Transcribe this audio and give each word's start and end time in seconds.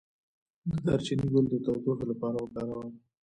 د 0.69 0.71
دارچینی 0.85 1.27
ګل 1.33 1.45
د 1.49 1.55
تودوخې 1.63 2.05
لپاره 2.11 2.35
وکاروئ 2.39 2.91